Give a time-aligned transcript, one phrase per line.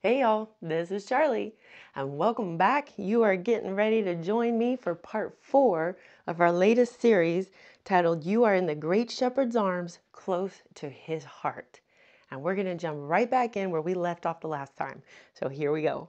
[0.00, 1.56] Hey y'all, this is Charlie,
[1.96, 2.90] and welcome back.
[2.96, 5.96] You are getting ready to join me for part four
[6.28, 7.50] of our latest series
[7.84, 11.80] titled You Are in the Great Shepherd's Arms, Close to His Heart.
[12.30, 15.02] And we're going to jump right back in where we left off the last time.
[15.34, 16.08] So here we go.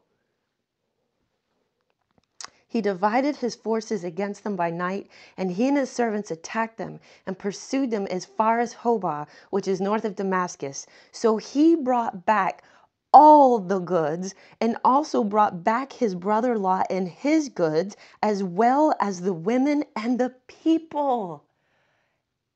[2.68, 7.00] He divided his forces against them by night, and he and his servants attacked them
[7.26, 10.86] and pursued them as far as Hobah, which is north of Damascus.
[11.12, 12.62] So he brought back
[13.14, 18.94] all the goods and also brought back his brother Lot and his goods, as well
[19.00, 21.44] as the women and the people.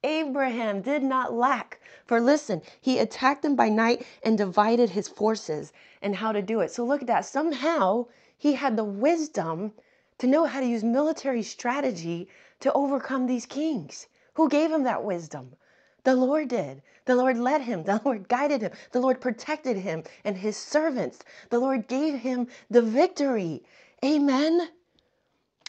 [0.03, 1.79] Abraham did not lack.
[2.05, 5.71] For listen, he attacked them by night and divided his forces
[6.02, 6.71] and how to do it.
[6.71, 7.26] So look at that.
[7.26, 8.07] Somehow
[8.38, 9.71] he had the wisdom
[10.17, 12.27] to know how to use military strategy
[12.59, 14.07] to overcome these kings.
[14.34, 15.55] Who gave him that wisdom?
[16.03, 16.81] The Lord did.
[17.05, 17.84] The Lord led him.
[17.84, 18.71] The Lord guided him.
[18.91, 21.20] The Lord protected him and his servants.
[21.49, 23.63] The Lord gave him the victory.
[24.04, 24.70] Amen.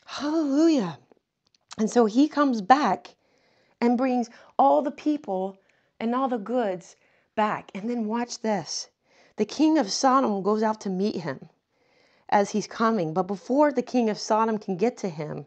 [0.06, 0.98] Hallelujah.
[1.78, 3.14] And so he comes back
[3.80, 5.58] and brings all the people
[6.00, 6.96] and all the goods
[7.34, 7.70] back.
[7.74, 8.88] And then watch this
[9.36, 11.48] the king of Sodom goes out to meet him
[12.28, 13.12] as he's coming.
[13.12, 15.46] But before the king of Sodom can get to him,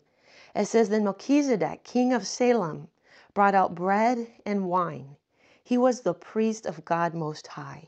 [0.55, 2.89] it says, Then Melchizedek, king of Salem,
[3.37, 5.15] brought out bread and wine.
[5.63, 7.87] He was the priest of God Most High.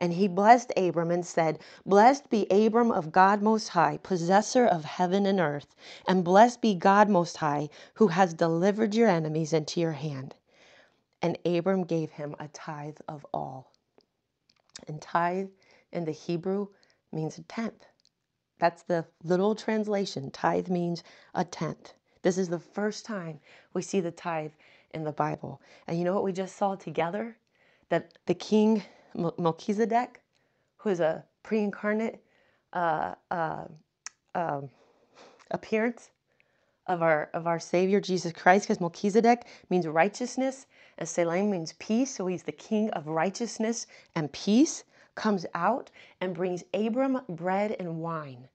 [0.00, 4.84] And he blessed Abram and said, Blessed be Abram of God Most High, possessor of
[4.84, 5.76] heaven and earth,
[6.08, 10.34] and blessed be God Most High, who has delivered your enemies into your hand.
[11.22, 13.70] And Abram gave him a tithe of all.
[14.88, 15.50] And tithe
[15.92, 16.66] in the Hebrew
[17.12, 17.86] means a tenth.
[18.58, 20.32] That's the literal translation.
[20.32, 21.94] Tithe means a tenth.
[22.24, 23.38] This is the first time
[23.74, 24.52] we see the tithe
[24.94, 25.60] in the Bible.
[25.86, 27.36] And you know what we just saw together?
[27.90, 28.82] That the king
[29.14, 30.22] Melchizedek,
[30.78, 32.24] who is a pre incarnate
[32.72, 33.64] uh, uh,
[34.34, 34.62] uh,
[35.50, 36.12] appearance
[36.86, 40.64] of our, of our Savior Jesus Christ, because Melchizedek means righteousness
[40.96, 42.16] and Salem means peace.
[42.16, 45.90] So he's the king of righteousness and peace, comes out
[46.22, 48.48] and brings Abram bread and wine.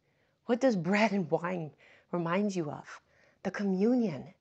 [0.47, 1.69] What does bread and wine
[2.11, 2.99] remind you of?
[3.43, 4.33] The communion.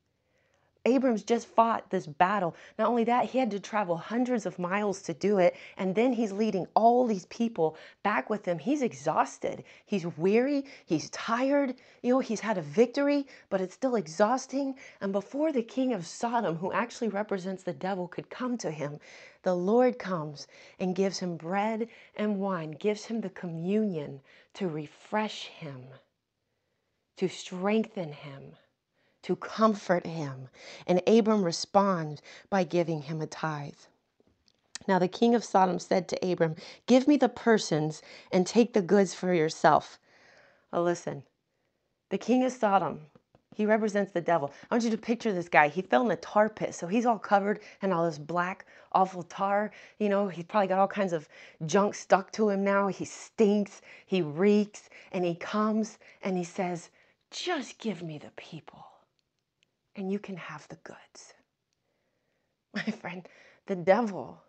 [0.84, 2.56] Abrams just fought this battle.
[2.78, 5.54] Not only that, he had to travel hundreds of miles to do it.
[5.76, 8.58] And then he's leading all these people back with him.
[8.58, 9.64] He's exhausted.
[9.84, 10.64] He's weary.
[10.86, 11.74] He's tired.
[12.02, 14.76] You know, he's had a victory, but it's still exhausting.
[15.00, 18.98] And before the king of Sodom, who actually represents the devil, could come to him,
[19.42, 20.46] the Lord comes
[20.78, 24.22] and gives him bread and wine, gives him the communion
[24.54, 25.84] to refresh him,
[27.16, 28.54] to strengthen him
[29.22, 30.48] to comfort him.
[30.86, 33.74] And Abram responds by giving him a tithe.
[34.86, 36.56] Now the king of Sodom said to Abram,
[36.86, 38.00] Give me the persons
[38.32, 39.98] and take the goods for yourself.
[40.72, 41.24] Oh, listen,
[42.08, 43.02] the king of Sodom,
[43.54, 44.52] he represents the devil.
[44.70, 45.68] I want you to picture this guy.
[45.68, 49.24] He fell in a tar pit, so he's all covered in all this black, awful
[49.24, 49.72] tar.
[49.98, 51.28] You know, he's probably got all kinds of
[51.66, 52.88] junk stuck to him now.
[52.88, 56.90] He stinks, he reeks, and he comes and he says,
[57.30, 58.87] Just give me the people
[59.98, 61.34] and you can have the goods.
[62.74, 63.28] My friend,
[63.66, 64.40] the devil.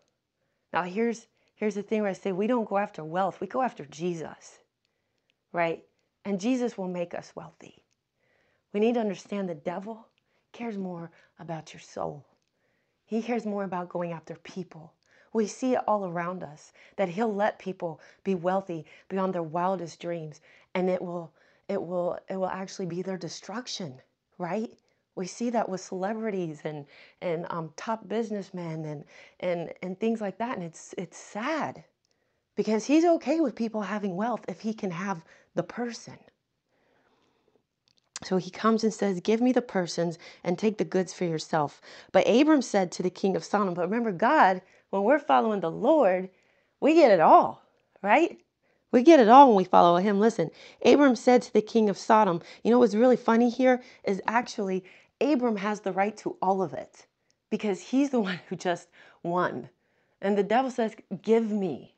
[0.72, 3.62] Now here's here's the thing where I say we don't go after wealth, we go
[3.62, 4.60] after Jesus.
[5.52, 5.84] Right?
[6.24, 7.82] And Jesus will make us wealthy.
[8.72, 10.08] We need to understand the devil
[10.52, 12.26] cares more about your soul.
[13.06, 14.94] He cares more about going after people.
[15.34, 20.00] We see it all around us that he'll let people be wealthy beyond their wildest
[20.00, 20.42] dreams
[20.76, 21.34] and it will
[21.68, 24.00] it will it will actually be their destruction,
[24.38, 24.72] right?
[25.20, 26.86] We see that with celebrities and
[27.22, 29.04] and um, top businessmen and
[29.42, 31.84] and and things like that, and it's it's sad
[32.56, 35.24] because he's okay with people having wealth if he can have
[35.56, 36.18] the person.
[38.24, 41.82] So he comes and says, Give me the persons and take the goods for yourself.
[42.12, 45.72] But Abram said to the king of Sodom, But remember, God, when we're following the
[45.72, 46.30] Lord,
[46.80, 47.62] we get it all,
[48.02, 48.40] right?
[48.92, 50.20] We get it all when we follow him.
[50.20, 50.50] Listen,
[50.84, 54.84] Abram said to the king of Sodom, You know what's really funny here is actually
[55.22, 57.06] Abram has the right to all of it
[57.50, 58.88] because he's the one who just
[59.22, 59.70] won.
[60.22, 61.96] And the devil says, Give me,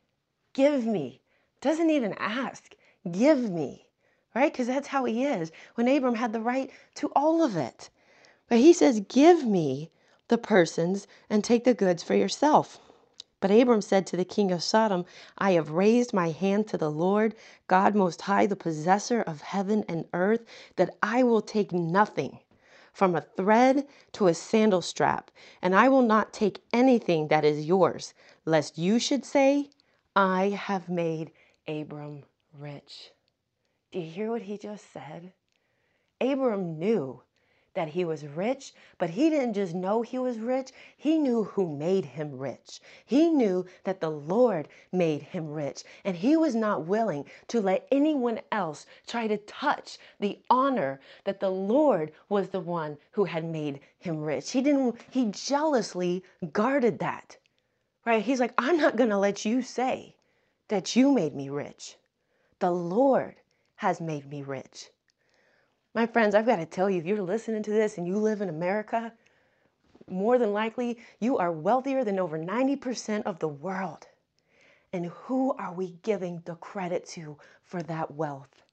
[0.54, 1.22] give me.
[1.62, 2.76] Doesn't even ask,
[3.12, 3.86] give me,
[4.34, 4.52] right?
[4.52, 5.52] Because that's how he is.
[5.76, 7.90] When Abram had the right to all of it.
[8.50, 9.92] But he says, Give me
[10.28, 12.80] the persons and take the goods for yourself.
[13.40, 15.06] But Abram said to the king of Sodom,
[15.38, 17.36] I have raised my hand to the Lord,
[17.68, 20.46] God Most High, the possessor of heaven and earth,
[20.76, 22.40] that I will take nothing
[22.92, 27.66] from a thread to a sandal strap, and I will not take anything that is
[27.66, 28.14] yours,
[28.46, 29.70] lest you should say,
[30.16, 31.32] I have made
[31.68, 32.24] Abram
[32.58, 33.12] rich.
[33.92, 35.34] Do you hear what he just said?
[36.20, 37.24] Abram knew
[37.74, 41.68] that he was rich, but he didn't just know he was rich, he knew who
[41.78, 42.82] made him rich.
[43.06, 47.88] He knew that the Lord made him rich, and he was not willing to let
[47.92, 53.46] anyone else try to touch the honor that the Lord was the one who had
[53.46, 54.52] made him rich.
[54.52, 57.38] He didn't he jealously guarded that.
[58.06, 58.24] Right?
[58.24, 60.16] He's like, "I'm not going to let you say
[60.68, 61.96] that you made me rich.
[62.60, 63.36] The Lord
[63.76, 64.90] has made me rich."
[65.94, 68.40] My friends, I've got to tell you, if you're listening to this and you live
[68.40, 69.12] in America,
[70.08, 74.08] more than likely you are wealthier than over 90% of the world.
[74.94, 78.64] And who are we giving the credit to for that wealth?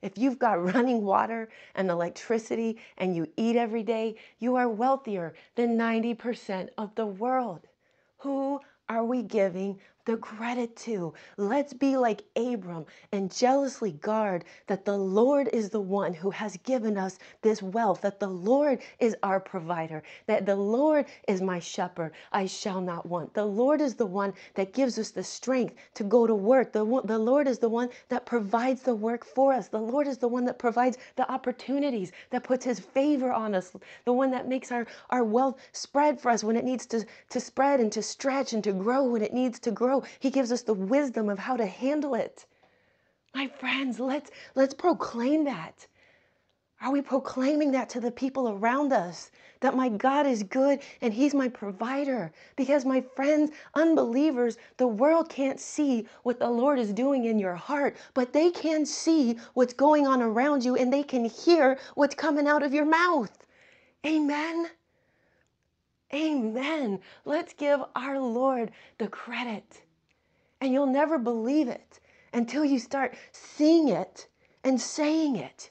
[0.00, 5.34] If you've got running water and electricity and you eat every day, you are wealthier
[5.56, 7.68] than 90% of the world.
[8.18, 10.16] Who are we giving the
[10.76, 11.14] to.
[11.36, 16.56] Let's be like Abram and jealously guard that the Lord is the one who has
[16.58, 21.58] given us this wealth, that the Lord is our provider, that the Lord is my
[21.58, 22.12] shepherd.
[22.32, 23.34] I shall not want.
[23.34, 26.72] The Lord is the one that gives us the strength to go to work.
[26.72, 29.68] The, the Lord is the one that provides the work for us.
[29.68, 33.72] The Lord is the one that provides the opportunities, that puts his favor on us,
[34.04, 37.40] the one that makes our, our wealth spread for us when it needs to, to
[37.40, 40.08] spread and to stretch and to grow when it needs to grow grow.
[40.18, 42.46] He gives us the wisdom of how to handle it.
[43.34, 45.86] My friends, let's let's proclaim that.
[46.80, 49.30] Are we proclaiming that to the people around us?
[49.60, 52.32] That my God is good and He's my provider.
[52.56, 57.54] Because, my friends, unbelievers, the world can't see what the Lord is doing in your
[57.54, 62.16] heart, but they can see what's going on around you and they can hear what's
[62.16, 63.30] coming out of your mouth.
[64.04, 64.68] Amen.
[66.14, 67.00] Amen.
[67.24, 69.82] Let's give our Lord the credit.
[70.60, 72.00] And you'll never believe it
[72.32, 74.28] until you start seeing it
[74.64, 75.70] and saying it.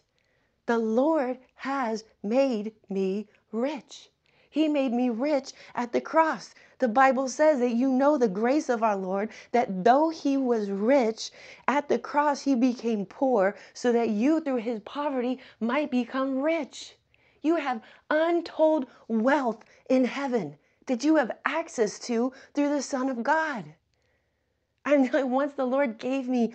[0.66, 4.10] The Lord has made me rich.
[4.50, 6.54] He made me rich at the cross.
[6.80, 10.70] The Bible says that you know the grace of our Lord, that though he was
[10.70, 11.32] rich,
[11.68, 16.98] at the cross he became poor, so that you through his poverty might become rich.
[17.42, 23.24] You have untold wealth in heaven that you have access to through the Son of
[23.24, 23.66] God.
[24.86, 26.54] And once the Lord gave me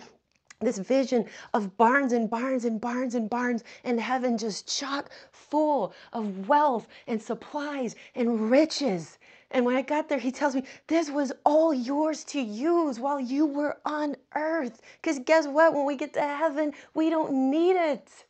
[0.59, 5.93] this vision of barns and barns and barns and barns in heaven just chock full
[6.13, 9.19] of wealth and supplies and riches.
[9.51, 13.19] And when I got there, he tells me this was all yours to use while
[13.19, 14.81] you were on earth.
[15.01, 15.73] Because guess what?
[15.73, 18.25] When we get to heaven, we don't need it.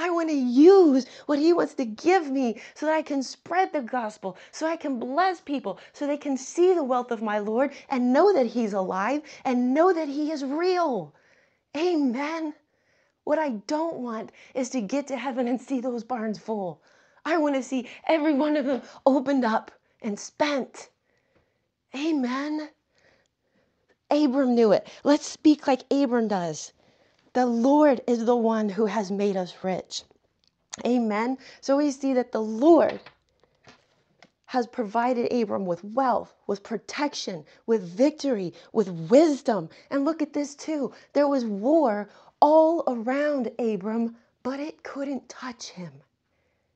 [0.00, 3.70] I want to use what He wants to give me so that I can spread
[3.70, 7.38] the gospel, so I can bless people, so they can see the wealth of my
[7.38, 11.14] Lord and know that He's alive and know that He is real.
[11.76, 12.54] Amen.
[13.24, 16.80] What I don't want is to get to heaven and see those barns full.
[17.26, 19.70] I want to see every one of them opened up
[20.00, 20.88] and spent.
[21.94, 22.70] Amen.
[24.10, 24.88] Abram knew it.
[25.04, 26.72] Let's speak like Abram does.
[27.32, 30.02] The Lord is the one who has made us rich.
[30.84, 31.38] Amen.
[31.60, 33.00] So we see that the Lord
[34.46, 39.68] has provided Abram with wealth, with protection, with victory, with wisdom.
[39.90, 40.92] And look at this too.
[41.12, 42.08] There was war
[42.40, 45.92] all around Abram, but it couldn't touch him.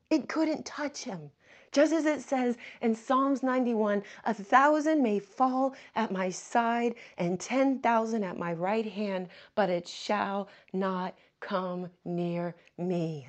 [0.09, 1.33] It couldn't touch him.
[1.75, 7.41] Just as it says in Psalms 91 a thousand may fall at my side and
[7.41, 13.27] 10,000 at my right hand, but it shall not come near me.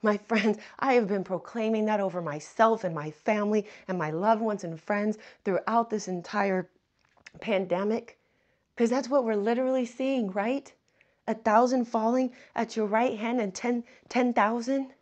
[0.00, 4.42] My friends, I have been proclaiming that over myself and my family and my loved
[4.42, 6.70] ones and friends throughout this entire
[7.40, 8.16] pandemic
[8.76, 10.72] because that's what we're literally seeing, right?
[11.26, 14.92] A thousand falling at your right hand and 10,000, 10,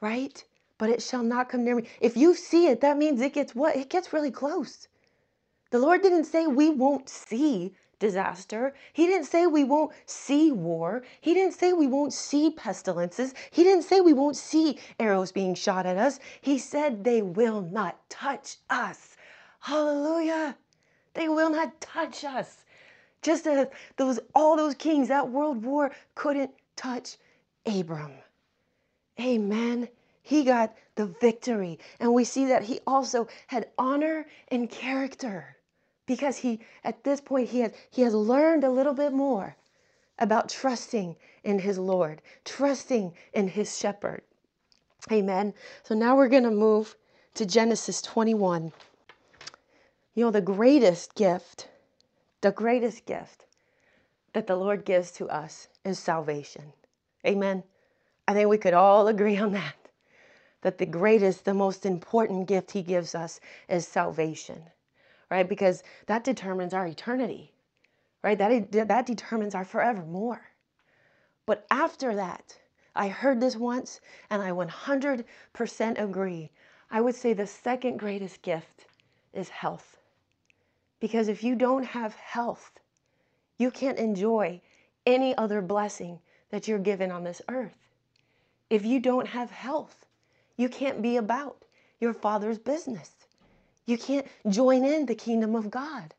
[0.00, 0.44] right?
[0.82, 1.84] But it shall not come near me.
[2.00, 3.76] If you see it, that means it gets what?
[3.76, 4.88] It gets really close.
[5.70, 8.74] The Lord didn't say we won't see disaster.
[8.92, 11.04] He didn't say we won't see war.
[11.20, 13.32] He didn't say we won't see pestilences.
[13.52, 16.18] He didn't say we won't see arrows being shot at us.
[16.40, 19.16] He said they will not touch us.
[19.60, 20.56] Hallelujah.
[21.14, 22.64] They will not touch us.
[23.22, 27.18] Just as those all those kings, that world war couldn't touch
[27.66, 28.14] Abram.
[29.20, 29.86] Amen
[30.22, 31.78] he got the victory.
[32.00, 35.56] And we see that he also had honor and character
[36.06, 39.56] because he at this point he has he has learned a little bit more
[40.18, 44.22] about trusting in his Lord, trusting in his shepherd.
[45.10, 45.52] Amen.
[45.82, 46.96] So now we're going to move
[47.34, 48.72] to Genesis 21.
[50.14, 51.68] You know, the greatest gift,
[52.40, 53.46] the greatest gift
[54.32, 56.72] that the Lord gives to us is salvation.
[57.26, 57.64] Amen.
[58.28, 59.74] I think we could all agree on that.
[60.62, 64.64] That the greatest, the most important gift He gives us is salvation,
[65.30, 65.48] right?
[65.48, 67.52] Because that determines our eternity,
[68.22, 68.38] right?
[68.38, 70.42] That, that determines our forevermore.
[71.46, 72.58] But after that,
[72.94, 74.00] I heard this once
[74.30, 76.50] and I 100% agree.
[76.90, 78.86] I would say the second greatest gift
[79.32, 79.98] is health.
[81.00, 82.78] Because if you don't have health,
[83.58, 84.60] you can't enjoy
[85.06, 87.76] any other blessing that you're given on this earth.
[88.70, 90.06] If you don't have health,
[90.62, 91.64] you can't be about
[91.98, 93.10] your Father's business.
[93.84, 96.14] You can't join in the kingdom of God.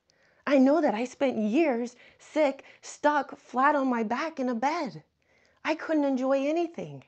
[0.45, 5.01] I know that I spent years sick, stuck flat on my back in a bed.
[5.63, 7.05] I couldn't enjoy anything.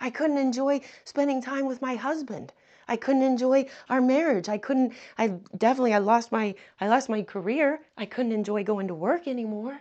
[0.00, 2.52] I couldn't enjoy spending time with my husband.
[2.88, 4.48] I couldn't enjoy our marriage.
[4.48, 7.78] I couldn't I definitely I lost my I lost my career.
[7.96, 9.80] I couldn't enjoy going to work anymore.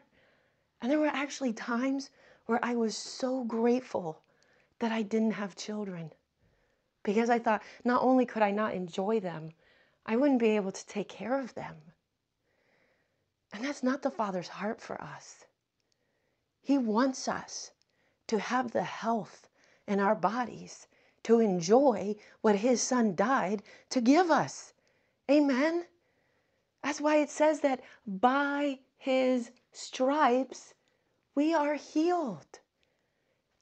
[0.80, 2.12] And there were actually times
[2.46, 4.22] where I was so grateful
[4.78, 6.12] that I didn't have children.
[7.04, 9.54] Because I thought not only could I not enjoy them,
[10.06, 11.76] I wouldn't be able to take care of them.
[13.54, 15.46] And that's not the Father's heart for us.
[16.62, 17.72] He wants us
[18.28, 19.50] to have the health
[19.88, 20.88] in our bodies
[21.24, 24.74] to enjoy what his son died to give us.
[25.30, 25.86] Amen.
[26.84, 30.74] That's why it says that by his stripes
[31.36, 32.60] we are healed.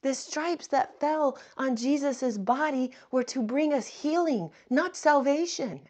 [0.02, 5.88] The stripes that fell on Jesus' body were to bring us healing, not salvation.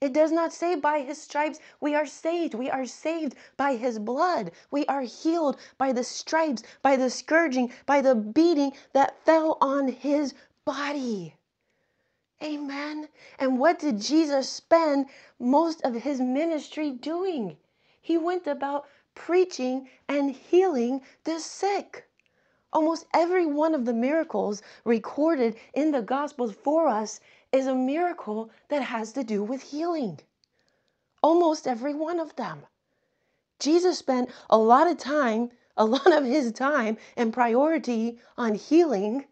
[0.00, 2.54] It does not say by his stripes we are saved.
[2.54, 4.52] We are saved by his blood.
[4.70, 9.88] We are healed by the stripes, by the scourging, by the beating that fell on
[9.88, 10.34] his
[10.64, 11.36] body.
[12.42, 13.08] Amen.
[13.38, 15.06] And what did Jesus spend
[15.38, 17.56] most of his ministry doing?
[18.00, 22.06] He went about preaching and healing the sick.
[22.72, 27.20] Almost every one of the miracles recorded in the Gospels for us
[27.52, 30.18] is a miracle that has to do with healing.
[31.22, 32.66] Almost every one of them.
[33.58, 39.24] Jesus spent a lot of time, a lot of his time and priority on healing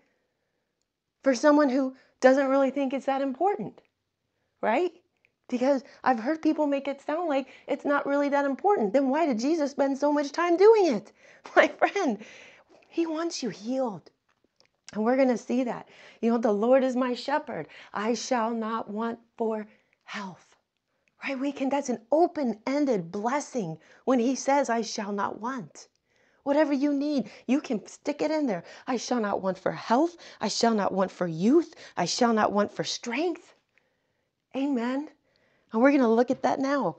[1.23, 3.81] for someone who doesn't really think it's that important,
[4.63, 4.93] right?
[5.49, 8.93] Because I've heard people make it sound like it's not really that important.
[8.93, 11.13] Then why did Jesus spend so much time doing it?
[11.57, 12.19] My friend,
[12.95, 14.09] He wants you healed.
[14.93, 15.89] And we're going to see that.
[16.21, 17.67] You know, the Lord is my shepherd.
[17.93, 19.67] I shall not want for
[20.05, 20.55] health.
[21.25, 21.37] Right?
[21.37, 25.89] We can, that's an open ended blessing when He says, I shall not want.
[26.45, 28.63] Whatever you need, you can stick it in there.
[28.87, 30.17] I shall not want for health.
[30.41, 31.75] I shall not want for youth.
[31.97, 33.57] I shall not want for strength.
[34.55, 35.09] Amen.
[35.73, 36.99] And we're going to look at that now.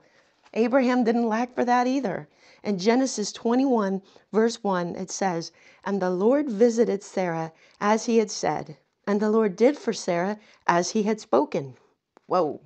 [0.56, 2.28] Abraham didn't lack for that either.
[2.64, 4.00] In Genesis 21,
[4.32, 5.52] verse 1, it says,
[5.84, 10.38] And the Lord visited Sarah as he had said, and the Lord did for Sarah
[10.66, 11.76] as he had spoken.
[12.26, 12.60] Whoa.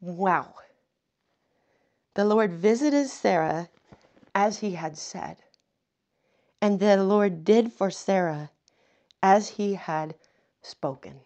[0.00, 0.54] Wow.
[2.14, 3.68] The Lord visited Sarah
[4.34, 5.36] as he had said.
[6.62, 8.50] And the Lord did for Sarah
[9.22, 10.14] as he had
[10.62, 11.20] spoken.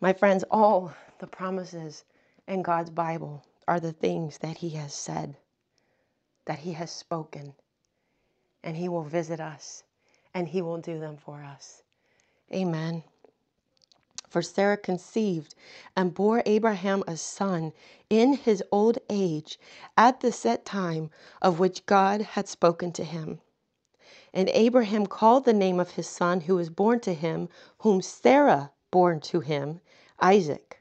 [0.00, 2.04] My friends, all the promises
[2.48, 5.36] in God's Bible are the things that he has said,
[6.46, 7.54] that he has spoken,
[8.64, 9.84] and he will visit us
[10.34, 11.82] and he will do them for us.
[12.52, 13.04] Amen.
[14.28, 15.54] For Sarah conceived
[15.96, 17.72] and bore Abraham a son
[18.10, 19.58] in his old age
[19.96, 21.10] at the set time
[21.42, 23.40] of which God had spoken to him.
[24.34, 28.72] And Abraham called the name of his son who was born to him, whom Sarah
[28.90, 29.80] bore to him,
[30.20, 30.77] Isaac.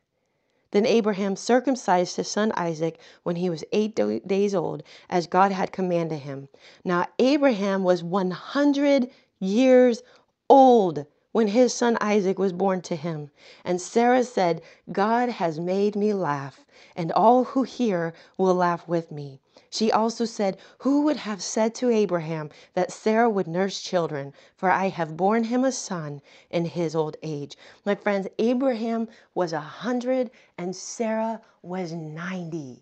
[0.72, 3.96] Then Abraham circumcised his son Isaac when he was eight
[4.28, 6.50] days old, as God had commanded him.
[6.84, 9.10] Now Abraham was 100
[9.40, 10.04] years
[10.50, 13.30] old when his son Isaac was born to him.
[13.64, 16.66] And Sarah said, God has made me laugh,
[16.98, 19.40] and all who hear will laugh with me.
[19.70, 24.34] She also said, Who would have said to Abraham that Sarah would nurse children?
[24.56, 27.58] For I have borne him a son in his old age.
[27.84, 32.82] My friends, Abraham was a hundred and Sarah was 90.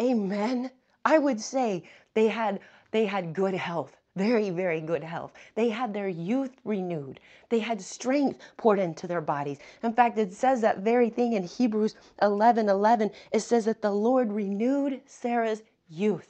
[0.00, 0.70] Amen.
[1.04, 5.32] I would say they had they had good health very, very good health.
[5.54, 7.18] They had their youth renewed.
[7.48, 9.58] They had strength poured into their bodies.
[9.82, 13.10] In fact, it says that very thing in Hebrews 11 11.
[13.32, 16.28] It says that the Lord renewed Sarah's youth.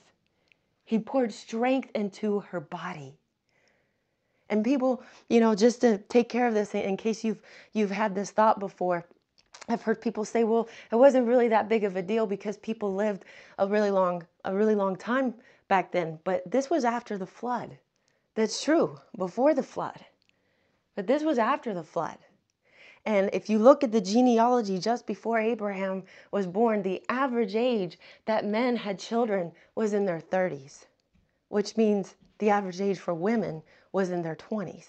[0.84, 3.14] He poured strength into her body.
[4.50, 7.40] And people, you know, just to take care of this in case you've
[7.72, 9.06] you've had this thought before,
[9.68, 12.94] I've heard people say, well, it wasn't really that big of a deal because people
[12.94, 13.24] lived
[13.58, 15.34] a really long, a really long time
[15.68, 16.18] back then.
[16.24, 17.78] But this was after the flood.
[18.34, 20.04] That's true, before the flood.
[20.94, 22.18] But this was after the flood.
[23.06, 27.98] And if you look at the genealogy just before Abraham was born, the average age
[28.24, 30.86] that men had children was in their 30s,
[31.48, 34.86] which means the average age for women was in their 20s.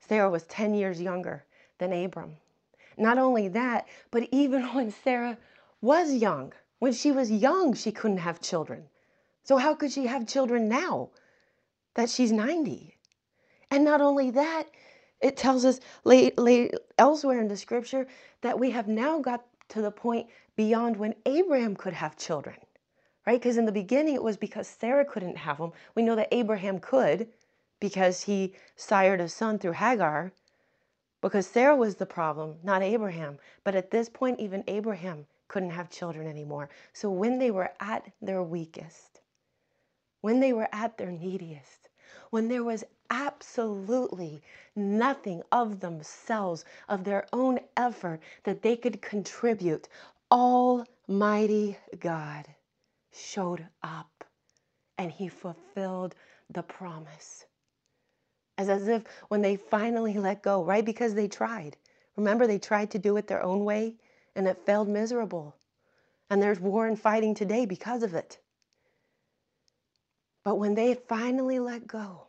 [0.00, 1.44] Sarah was 10 years younger
[1.78, 2.36] than Abram.
[2.96, 5.38] Not only that, but even when Sarah
[5.80, 8.88] was young, when she was young, she couldn't have children.
[9.44, 11.10] So, how could she have children now
[11.94, 12.94] that she's 90?
[13.70, 14.68] And not only that,
[15.20, 15.80] it tells us
[16.98, 18.06] elsewhere in the scripture
[18.40, 22.56] that we have now got to the point beyond when Abraham could have children,
[23.26, 23.40] right?
[23.40, 25.72] Because in the beginning it was because Sarah couldn't have them.
[25.94, 27.28] We know that Abraham could
[27.80, 30.32] because he sired a son through Hagar,
[31.20, 33.38] because Sarah was the problem, not Abraham.
[33.64, 36.68] But at this point, even Abraham couldn't have children anymore.
[36.92, 39.20] So when they were at their weakest,
[40.20, 41.87] when they were at their neediest,
[42.30, 44.42] when there was absolutely
[44.76, 49.88] nothing of themselves, of their own effort that they could contribute,
[50.30, 52.46] Almighty God
[53.12, 54.24] showed up
[54.98, 56.14] and He fulfilled
[56.50, 57.46] the promise.
[58.58, 60.84] As, as if when they finally let go, right?
[60.84, 61.76] Because they tried.
[62.16, 63.94] Remember, they tried to do it their own way
[64.34, 65.54] and it failed miserable.
[66.30, 68.38] And there's war and fighting today because of it.
[70.48, 72.22] But when they finally let go,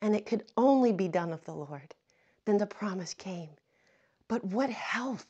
[0.00, 1.96] and it could only be done of the Lord.
[2.44, 3.48] Then the promise came.
[4.28, 5.26] But what health!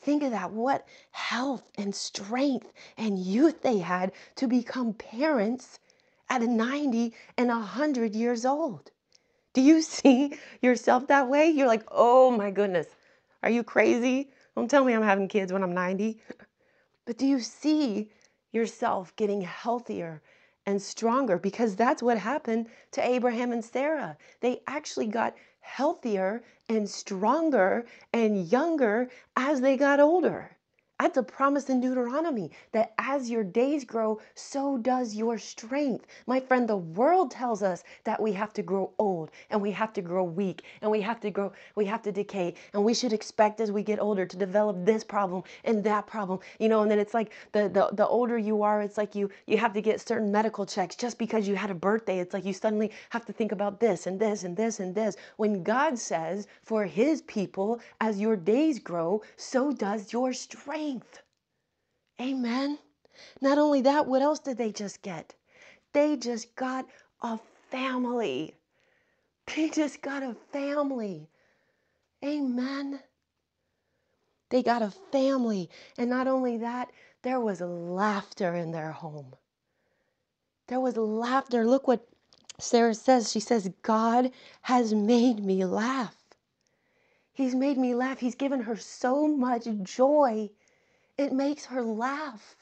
[0.00, 0.50] Think of that.
[0.50, 5.78] What health and strength and youth they had to become parents
[6.28, 8.90] at 90 and 100 years old.
[9.52, 11.48] Do you see yourself that way?
[11.48, 12.88] You're like, oh my goodness,
[13.44, 14.32] are you crazy?
[14.56, 16.20] Don't tell me I'm having kids when I'm 90.
[17.04, 18.10] But do you see
[18.50, 20.20] yourself getting healthier
[20.66, 24.16] and stronger because that's what happened to Abraham and Sarah.
[24.40, 30.53] They actually got healthier and stronger and younger as they got older.
[31.04, 36.06] That's a promise in Deuteronomy that as your days grow, so does your strength.
[36.26, 39.92] My friend, the world tells us that we have to grow old and we have
[39.92, 43.12] to grow weak and we have to grow, we have to decay and we should
[43.12, 46.38] expect as we get older to develop this problem and that problem.
[46.58, 49.28] You know, and then it's like the the, the older you are, it's like you
[49.46, 52.18] you have to get certain medical checks just because you had a birthday.
[52.18, 55.16] It's like you suddenly have to think about this and this and this and this.
[55.36, 61.22] When God says for his people, as your days grow, so does your strength strength.
[62.20, 62.78] Amen.
[63.40, 65.34] Not only that, what else did they just get?
[65.92, 66.86] They just got
[67.22, 67.38] a
[67.70, 68.54] family.
[69.54, 71.28] They just got a family.
[72.24, 73.00] Amen.
[74.50, 75.68] They got a family.
[75.98, 76.90] And not only that,
[77.22, 79.34] there was laughter in their home.
[80.68, 81.66] There was laughter.
[81.66, 82.06] Look what
[82.58, 83.30] Sarah says.
[83.30, 84.30] She says, God
[84.62, 86.16] has made me laugh.
[87.32, 88.20] He's made me laugh.
[88.20, 90.50] He's given her so much joy
[91.16, 92.56] it makes her laugh.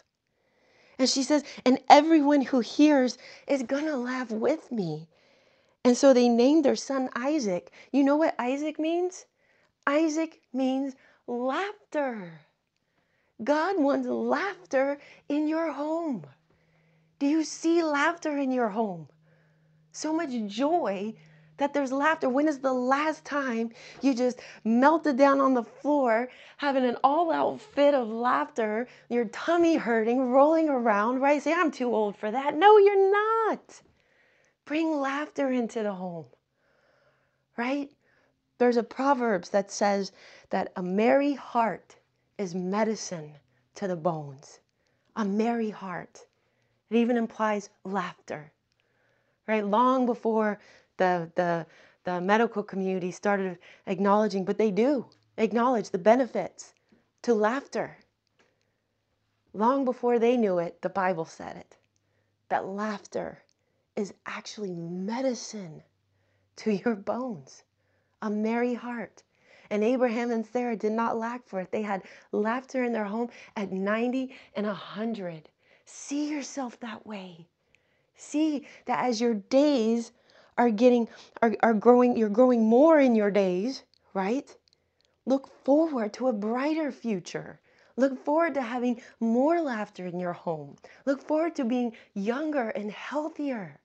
[0.99, 5.09] And she says, and everyone who hears is going to laugh with me.
[5.85, 7.73] And so they named their son Isaac.
[7.91, 9.27] You know what Isaac means?
[9.87, 10.95] Isaac means
[11.27, 12.41] laughter.
[13.43, 16.27] God wants laughter in your home.
[17.19, 19.09] Do you see laughter in your home?
[19.91, 21.15] So much joy
[21.63, 22.29] that there's laughter.
[22.29, 23.71] When is the last time
[24.01, 29.27] you just melted down on the floor, having an all out fit of laughter, your
[29.27, 31.41] tummy hurting, rolling around, right?
[31.41, 32.57] Say, I'm too old for that.
[32.57, 33.81] No, you're not.
[34.65, 36.27] Bring laughter into the home,
[37.57, 37.89] right?
[38.59, 40.11] There's a Proverbs that says
[40.51, 41.95] that a merry heart
[42.39, 43.35] is medicine
[43.77, 44.59] to the bones.
[45.15, 46.27] A merry heart.
[46.91, 48.51] It even implies laughter,
[49.47, 49.65] right?
[49.65, 50.59] Long before
[51.03, 51.67] the, the,
[52.05, 56.75] the medical community started acknowledging, but they do acknowledge the benefits
[57.23, 57.97] to laughter.
[59.53, 61.77] Long before they knew it, the Bible said it
[62.51, 63.43] that laughter
[63.97, 65.83] is actually medicine
[66.57, 67.65] to your bones,
[68.21, 69.23] a merry heart.
[69.71, 71.73] And Abraham and Sarah did not lack for it.
[71.73, 75.49] They had laughter in their home at 90 and 100.
[75.87, 77.49] See yourself that way.
[78.15, 80.13] See that as your days
[80.59, 81.09] are getting
[81.41, 83.83] are, are growing you're growing more in your days
[84.15, 84.57] right
[85.27, 87.61] look forward to a brighter future
[87.97, 92.91] look forward to having more laughter in your home look forward to being younger and
[92.91, 93.81] healthier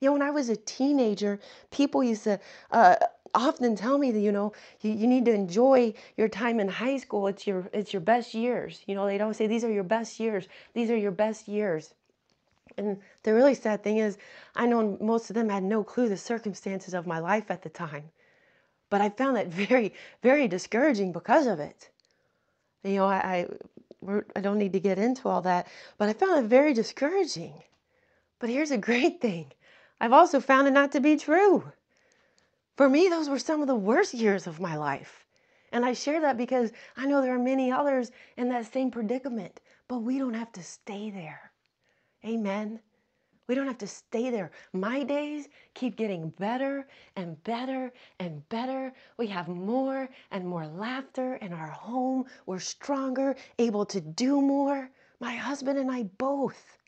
[0.00, 1.38] you know when i was a teenager
[1.70, 2.38] people used to
[2.70, 2.96] uh,
[3.34, 6.96] often tell me that you know you, you need to enjoy your time in high
[6.96, 7.26] school.
[7.26, 8.82] It's your it's your best years.
[8.86, 10.46] You know, they don't say these are your best years.
[10.72, 11.94] These are your best years.
[12.76, 14.18] And the really sad thing is,
[14.54, 17.68] I know most of them had no clue the circumstances of my life at the
[17.68, 18.10] time.
[18.90, 21.90] But I found that very, very discouraging because of it.
[22.82, 23.48] You know, I,
[24.06, 27.54] I, I don't need to get into all that, but I found it very discouraging.
[28.38, 29.52] But here's a great thing
[30.00, 31.72] I've also found it not to be true.
[32.76, 35.24] For me, those were some of the worst years of my life.
[35.70, 39.60] And I share that because I know there are many others in that same predicament,
[39.88, 41.52] but we don't have to stay there.
[42.24, 42.80] Amen.
[43.46, 44.50] We don't have to stay there.
[44.72, 48.94] My days keep getting better and better and better.
[49.18, 52.24] We have more and more laughter in our home.
[52.46, 54.88] We're stronger, able to do more.
[55.20, 56.78] My husband and I both.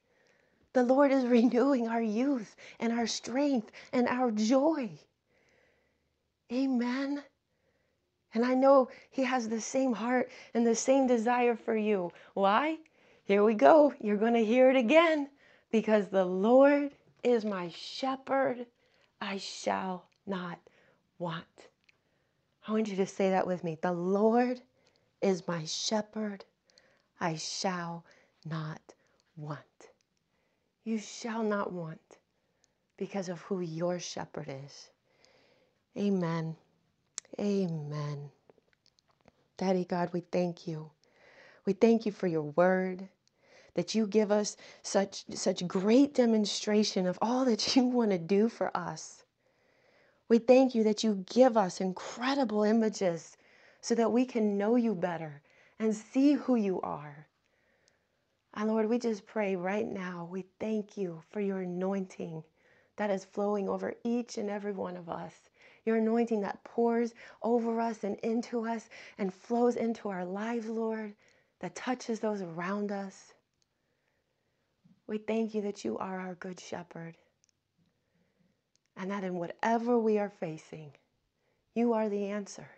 [0.72, 4.98] The Lord is renewing our youth and our strength and our joy.
[6.50, 7.22] Amen.
[8.32, 12.12] And I know He has the same heart and the same desire for you.
[12.32, 12.78] Why?
[13.26, 13.92] Here we go.
[14.00, 15.28] You're going to hear it again.
[15.72, 16.92] Because the Lord
[17.24, 18.66] is my shepherd,
[19.20, 20.60] I shall not
[21.18, 21.44] want.
[22.66, 23.78] I want you to say that with me.
[23.82, 24.62] The Lord
[25.20, 26.44] is my shepherd,
[27.20, 28.04] I shall
[28.44, 28.80] not
[29.36, 29.60] want.
[30.84, 32.18] You shall not want
[32.96, 34.90] because of who your shepherd is.
[35.98, 36.56] Amen.
[37.40, 38.30] Amen.
[39.56, 40.90] Daddy God, we thank you.
[41.64, 43.08] We thank you for your word
[43.76, 48.48] that you give us such such great demonstration of all that you want to do
[48.48, 49.24] for us.
[50.28, 53.36] We thank you that you give us incredible images
[53.80, 55.42] so that we can know you better
[55.78, 57.28] and see who you are.
[58.54, 62.42] And Lord, we just pray right now, we thank you for your anointing
[62.96, 65.50] that is flowing over each and every one of us.
[65.84, 71.14] Your anointing that pours over us and into us and flows into our lives, Lord,
[71.60, 73.34] that touches those around us.
[75.06, 77.16] We thank you that you are our good shepherd.
[78.96, 80.92] And that in whatever we are facing,
[81.74, 82.68] you are the answer.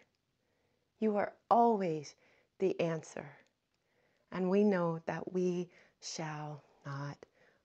[0.98, 2.14] You are always
[2.58, 3.26] the answer.
[4.32, 7.16] And we know that we shall not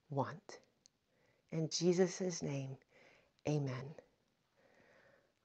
[0.10, 0.60] want.
[1.52, 2.78] In Jesus' name,
[3.48, 3.96] amen.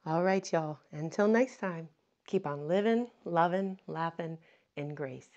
[0.07, 0.79] All right, y'all.
[0.93, 1.89] Until next time,
[2.27, 4.39] keep on living, loving, laughing
[4.77, 5.29] in grace.